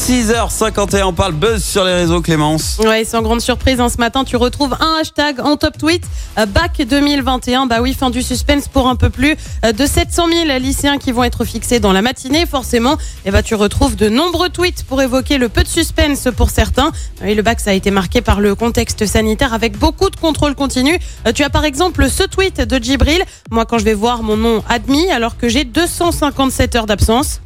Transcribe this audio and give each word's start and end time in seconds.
6h51, 0.00 1.04
on 1.04 1.12
parle 1.12 1.34
buzz 1.34 1.62
sur 1.62 1.84
les 1.84 1.92
réseaux, 1.92 2.22
Clémence. 2.22 2.78
Ouais, 2.78 3.04
sans 3.04 3.20
grande 3.20 3.42
surprise, 3.42 3.82
en 3.82 3.90
ce 3.90 3.98
matin, 3.98 4.24
tu 4.24 4.36
retrouves 4.36 4.74
un 4.80 4.96
hashtag 4.98 5.40
en 5.40 5.58
top 5.58 5.76
tweet, 5.76 6.02
euh, 6.38 6.46
bac 6.46 6.80
2021. 6.80 7.66
Bah 7.66 7.82
oui, 7.82 7.92
fin 7.92 8.08
du 8.08 8.22
suspense 8.22 8.66
pour 8.66 8.88
un 8.88 8.96
peu 8.96 9.10
plus 9.10 9.36
euh, 9.62 9.72
de 9.72 9.84
700 9.84 10.28
000 10.46 10.58
lycéens 10.58 10.96
qui 10.96 11.12
vont 11.12 11.22
être 11.22 11.44
fixés 11.44 11.80
dans 11.80 11.92
la 11.92 12.00
matinée. 12.00 12.46
Forcément, 12.46 12.96
et 13.26 13.30
bah, 13.30 13.42
tu 13.42 13.54
retrouves 13.54 13.94
de 13.94 14.08
nombreux 14.08 14.48
tweets 14.48 14.84
pour 14.84 15.02
évoquer 15.02 15.36
le 15.36 15.50
peu 15.50 15.62
de 15.62 15.68
suspense 15.68 16.28
pour 16.34 16.48
certains. 16.48 16.92
Oui, 17.22 17.34
le 17.34 17.42
bac, 17.42 17.60
ça 17.60 17.70
a 17.70 17.74
été 17.74 17.90
marqué 17.90 18.22
par 18.22 18.40
le 18.40 18.54
contexte 18.54 19.04
sanitaire 19.04 19.52
avec 19.52 19.78
beaucoup 19.78 20.08
de 20.08 20.16
contrôles 20.16 20.54
continus. 20.54 20.98
Euh, 21.26 21.32
Tu 21.32 21.44
as 21.44 21.50
par 21.50 21.66
exemple 21.66 22.08
ce 22.08 22.22
tweet 22.22 22.62
de 22.62 22.82
Djibril. 22.82 23.22
Moi, 23.50 23.66
quand 23.66 23.76
je 23.78 23.84
vais 23.84 23.94
voir 23.94 24.22
mon 24.22 24.38
nom 24.38 24.64
admis, 24.66 25.10
alors 25.10 25.36
que 25.36 25.50
j'ai 25.50 25.64
257 25.64 26.74
heures 26.74 26.86
d'absence. 26.86 27.42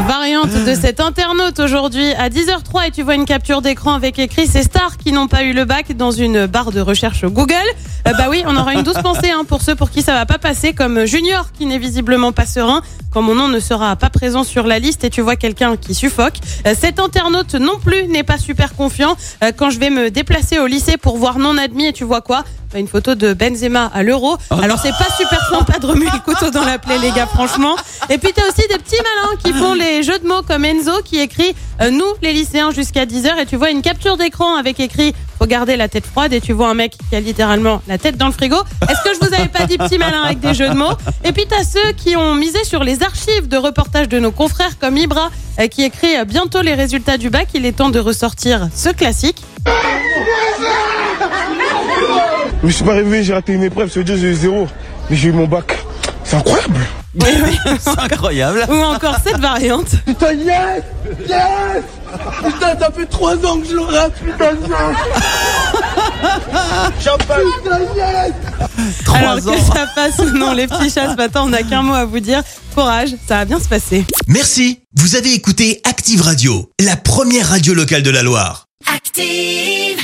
Variante 0.00 0.50
de 0.66 0.74
cet 0.74 0.98
internaute 0.98 1.60
aujourd'hui 1.60 2.12
à 2.14 2.28
10h03 2.28 2.88
et 2.88 2.90
tu 2.90 3.02
vois 3.02 3.14
une 3.14 3.24
capture 3.26 3.62
d'écran 3.62 3.94
avec 3.94 4.18
écrit 4.18 4.48
ces 4.48 4.64
stars 4.64 4.96
qui 4.96 5.12
n'ont 5.12 5.28
pas 5.28 5.44
eu 5.44 5.52
le 5.52 5.64
bac 5.64 5.92
dans 5.96 6.10
une 6.10 6.46
barre 6.46 6.72
de 6.72 6.80
recherche 6.80 7.24
Google. 7.24 7.54
Euh, 8.08 8.12
bah 8.18 8.26
oui, 8.28 8.42
on 8.46 8.56
aura 8.56 8.74
une 8.74 8.82
douce 8.82 8.98
pensée 9.02 9.30
hein, 9.30 9.44
pour 9.46 9.62
ceux 9.62 9.76
pour 9.76 9.90
qui 9.90 10.02
ça 10.02 10.12
va 10.12 10.26
pas 10.26 10.38
passer 10.38 10.72
comme 10.72 11.04
Junior 11.06 11.52
qui 11.52 11.66
n'est 11.66 11.78
visiblement 11.78 12.32
pas 12.32 12.44
serein 12.44 12.82
quand 13.12 13.22
mon 13.22 13.36
nom 13.36 13.46
ne 13.46 13.60
sera 13.60 13.94
pas 13.94 14.10
présent 14.10 14.42
sur 14.42 14.66
la 14.66 14.80
liste 14.80 15.04
et 15.04 15.10
tu 15.10 15.20
vois 15.20 15.36
quelqu'un 15.36 15.76
qui 15.76 15.94
suffoque. 15.94 16.38
Euh, 16.66 16.74
cet 16.78 16.98
internaute 16.98 17.54
non 17.54 17.78
plus 17.78 18.08
n'est 18.08 18.24
pas 18.24 18.38
super 18.38 18.74
confiant 18.74 19.16
Euh, 19.42 19.52
quand 19.56 19.70
je 19.70 19.78
vais 19.78 19.90
me 19.90 20.10
déplacer 20.10 20.58
au 20.58 20.66
lycée 20.66 20.96
pour 20.96 21.16
voir 21.18 21.38
non 21.38 21.56
admis 21.56 21.86
et 21.86 21.92
tu 21.92 22.04
vois 22.04 22.20
quoi? 22.20 22.42
Bah, 22.72 22.80
une 22.80 22.88
photo 22.88 23.14
de 23.14 23.32
Benzema 23.34 23.88
à 23.94 24.02
l'euro. 24.02 24.36
Alors 24.50 24.78
c'est 24.80 24.90
pas 24.90 25.06
super 25.16 25.40
sympa 25.48 25.78
de 25.78 25.86
remuer 25.86 26.08
le 26.12 26.18
couteau 26.20 26.50
dans 26.50 26.64
la 26.64 26.78
plaie 26.78 26.98
les 26.98 27.12
gars 27.12 27.26
franchement. 27.26 27.76
Et 28.10 28.18
puis 28.18 28.32
t'as 28.34 28.42
aussi 28.48 28.68
des 28.68 28.78
petits 28.78 28.96
malins 28.96 29.36
qui 29.42 29.52
font 29.52 29.74
les 29.74 30.02
jeux 30.02 30.18
de 30.18 30.26
mots 30.26 30.42
comme 30.46 30.64
Enzo 30.64 31.00
qui 31.04 31.20
écrit 31.20 31.54
euh, 31.80 31.90
nous 31.90 32.04
les 32.22 32.32
lycéens 32.32 32.70
jusqu'à 32.70 33.06
10h 33.06 33.40
et 33.40 33.46
tu 33.46 33.56
vois 33.56 33.70
une 33.70 33.82
capture 33.82 34.16
d'écran 34.16 34.56
avec 34.56 34.78
écrit 34.78 35.14
faut 35.38 35.46
garder 35.46 35.76
la 35.76 35.88
tête 35.88 36.06
froide 36.06 36.32
et 36.32 36.40
tu 36.40 36.52
vois 36.52 36.68
un 36.68 36.74
mec 36.74 36.96
qui 37.08 37.16
a 37.16 37.20
littéralement 37.20 37.80
la 37.88 37.98
tête 37.98 38.16
dans 38.16 38.26
le 38.26 38.32
frigo. 38.32 38.56
Est-ce 38.88 39.02
que 39.02 39.14
je 39.14 39.26
vous 39.26 39.34
avais 39.34 39.48
pas 39.48 39.64
dit 39.64 39.78
petit 39.78 39.98
malin 39.98 40.22
avec 40.22 40.40
des 40.40 40.54
jeux 40.54 40.68
de 40.68 40.74
mots? 40.74 40.92
Et 41.24 41.32
puis 41.32 41.46
t'as 41.48 41.64
ceux 41.64 41.92
qui 41.96 42.16
ont 42.16 42.34
misé 42.34 42.62
sur 42.64 42.84
les 42.84 43.02
archives 43.02 43.48
de 43.48 43.56
reportages 43.56 44.08
de 44.08 44.18
nos 44.18 44.32
confrères 44.32 44.78
comme 44.78 44.96
Ibra 44.96 45.30
euh, 45.58 45.66
qui 45.68 45.82
écrit 45.84 46.16
euh, 46.16 46.24
bientôt 46.24 46.60
les 46.60 46.74
résultats 46.74 47.16
du 47.16 47.30
bac, 47.30 47.48
il 47.54 47.64
est 47.64 47.72
temps 47.72 47.90
de 47.90 48.00
ressortir 48.00 48.68
ce 48.74 48.90
classique. 48.90 49.42
Je 52.62 52.70
suis 52.70 52.84
pas 52.84 52.94
réveillé, 52.94 53.22
j'ai 53.22 53.34
raté 53.34 53.52
une 53.52 53.62
épreuve, 53.62 53.90
ça 53.90 54.00
veut 54.00 54.04
dire 54.04 54.16
j'ai 54.16 54.28
eu 54.28 54.34
zéro. 54.34 54.66
Mais 55.10 55.16
j'ai 55.16 55.28
eu 55.28 55.32
mon 55.32 55.46
bac. 55.46 55.76
C'est 56.24 56.36
incroyable. 56.36 56.80
Oui, 57.20 57.28
oui. 57.44 57.58
C'est 57.80 57.98
incroyable. 57.98 58.66
Ou 58.68 58.74
encore 58.82 59.16
cette 59.24 59.38
variante. 59.38 59.86
Putain, 60.06 60.32
yes 60.32 60.82
Yes 61.28 61.82
Putain, 62.44 62.78
ça 62.78 62.90
fait 62.90 63.06
trois 63.06 63.34
ans 63.46 63.58
que 63.60 63.66
je 63.68 63.74
le 63.74 63.82
rate, 63.82 64.12
putain, 64.14 64.50
yes 64.52 64.96
Champagne 67.04 67.44
Putain, 67.62 67.78
yes 67.96 68.32
Alors 69.12 69.40
Trois 69.40 69.40
que 69.40 69.48
ans. 69.58 69.72
ça 69.74 69.86
passe 69.94 70.18
ou 70.18 70.30
non 70.36 70.52
les 70.52 70.66
petits 70.66 70.90
chats 70.90 71.10
ce 71.12 71.16
matin, 71.16 71.42
on 71.44 71.50
n'a 71.50 71.62
qu'un 71.62 71.82
mot 71.82 71.94
à 71.94 72.04
vous 72.04 72.20
dire. 72.20 72.42
Courage, 72.74 73.10
ça 73.28 73.36
va 73.38 73.44
bien 73.44 73.60
se 73.60 73.68
passer. 73.68 74.04
Merci, 74.26 74.80
vous 74.96 75.16
avez 75.16 75.32
écouté 75.34 75.80
Active 75.84 76.20
Radio, 76.22 76.70
la 76.80 76.96
première 76.96 77.48
radio 77.48 77.74
locale 77.74 78.02
de 78.02 78.10
la 78.10 78.22
Loire. 78.22 78.66
Active. 78.92 79.98